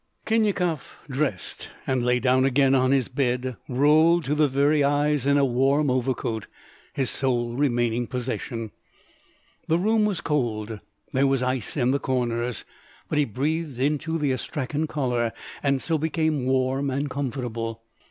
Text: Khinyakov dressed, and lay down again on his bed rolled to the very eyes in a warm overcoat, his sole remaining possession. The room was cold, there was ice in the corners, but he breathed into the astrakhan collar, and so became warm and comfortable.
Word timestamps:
Khinyakov 0.25 0.95
dressed, 1.11 1.69
and 1.85 2.03
lay 2.03 2.19
down 2.19 2.43
again 2.43 2.73
on 2.73 2.91
his 2.91 3.07
bed 3.07 3.55
rolled 3.69 4.23
to 4.23 4.33
the 4.33 4.47
very 4.47 4.83
eyes 4.83 5.27
in 5.27 5.37
a 5.37 5.45
warm 5.45 5.91
overcoat, 5.91 6.47
his 6.93 7.11
sole 7.11 7.53
remaining 7.55 8.07
possession. 8.07 8.71
The 9.67 9.77
room 9.77 10.05
was 10.05 10.19
cold, 10.19 10.79
there 11.11 11.27
was 11.27 11.43
ice 11.43 11.77
in 11.77 11.91
the 11.91 11.99
corners, 11.99 12.65
but 13.09 13.19
he 13.19 13.25
breathed 13.25 13.79
into 13.79 14.17
the 14.17 14.31
astrakhan 14.33 14.87
collar, 14.87 15.33
and 15.61 15.79
so 15.79 15.99
became 15.99 16.47
warm 16.47 16.89
and 16.89 17.07
comfortable. 17.07 17.83